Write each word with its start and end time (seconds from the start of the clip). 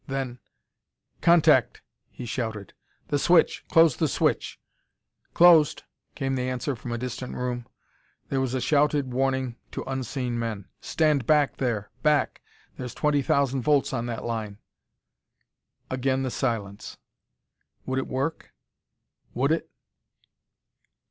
Then: 0.07 0.39
"Contact!" 1.21 1.83
he 2.09 2.25
shouted. 2.25 2.73
"The 3.09 3.19
switch! 3.19 3.63
Close 3.69 3.95
the 3.97 4.07
switch!" 4.07 4.59
"Closed!" 5.35 5.83
came 6.15 6.33
the 6.33 6.49
answer 6.49 6.75
from 6.75 6.91
a 6.91 6.97
distant 6.97 7.35
room. 7.35 7.67
There 8.29 8.41
was 8.41 8.55
a 8.55 8.61
shouted 8.61 9.13
warning 9.13 9.57
to 9.69 9.83
unseen 9.85 10.39
men: 10.39 10.65
"Stand 10.79 11.27
back 11.27 11.57
there 11.57 11.91
back 12.01 12.41
there's 12.77 12.95
twenty 12.95 13.21
thousand 13.21 13.61
volts 13.61 13.93
on 13.93 14.07
that 14.07 14.25
line" 14.25 14.57
Again 15.91 16.23
the 16.23 16.31
silence.... 16.31 16.97
"Would 17.85 17.99
it 17.99 18.07
work? 18.07 18.55
Would 19.35 19.51
it?" 19.51 19.69